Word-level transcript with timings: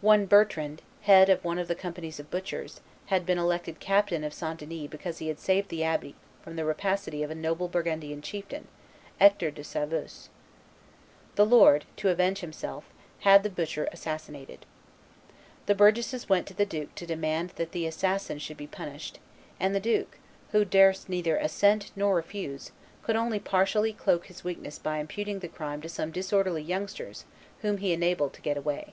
One 0.00 0.26
Bertrand, 0.26 0.82
head 1.00 1.30
of 1.30 1.42
one 1.44 1.58
of 1.58 1.66
the 1.66 1.74
companies 1.74 2.20
of 2.20 2.30
butchers, 2.30 2.80
had 3.06 3.24
been 3.26 3.38
elected 3.38 3.80
captain 3.80 4.22
of 4.22 4.34
St. 4.34 4.60
Denis 4.60 4.86
because 4.88 5.16
he 5.18 5.26
had 5.28 5.40
saved 5.40 5.70
the 5.70 5.82
abbey 5.82 6.14
from 6.42 6.54
the 6.56 6.64
rapacity 6.64 7.22
of 7.24 7.30
a 7.30 7.34
noble 7.34 7.68
Burgundian 7.68 8.20
chieftain, 8.20 8.68
Hector 9.18 9.50
de 9.50 9.64
Saveuse. 9.64 10.28
The 11.36 11.46
lord, 11.46 11.86
to 11.96 12.10
avenge 12.10 12.38
himself, 12.40 12.84
had 13.20 13.42
the 13.42 13.50
butcher 13.50 13.88
assassinated. 13.90 14.66
The 15.66 15.74
burgesses 15.74 16.28
went 16.28 16.46
to 16.48 16.54
the 16.54 16.66
duke 16.66 16.94
to 16.96 17.06
demand 17.06 17.54
that 17.56 17.72
the 17.72 17.86
assassin 17.86 18.38
should 18.38 18.58
be 18.58 18.66
punished; 18.68 19.18
and 19.58 19.74
the 19.74 19.80
duke, 19.80 20.18
who 20.52 20.66
durst 20.66 21.08
neither 21.08 21.36
assent 21.38 21.90
nor 21.96 22.14
refuse, 22.14 22.72
could 23.02 23.16
only 23.16 23.40
partially 23.40 23.94
cloak 23.94 24.26
his 24.26 24.44
weakness 24.44 24.78
by 24.78 24.98
imputing 24.98 25.38
the 25.38 25.48
crime 25.48 25.80
to 25.80 25.88
some 25.88 26.10
disorderly 26.12 26.62
youngsters 26.62 27.24
whom 27.62 27.78
he 27.78 27.92
enabled 27.92 28.34
to 28.34 28.42
get 28.42 28.58
away. 28.58 28.92